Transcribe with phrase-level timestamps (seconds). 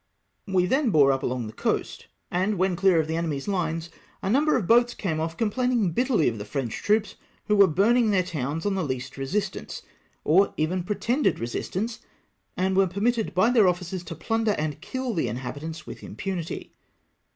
[0.47, 3.89] We then bore up along the coast, and when clear of the enemy's hnes,
[4.23, 7.13] a number of boats came off com plaining bitterly of the French troops
[7.45, 9.83] who were burning their towns on the least resistance,
[10.23, 11.99] or even pretended resistance,
[12.57, 16.71] and were permitted by their officers to plun der and kill the inhabitants with unpunity.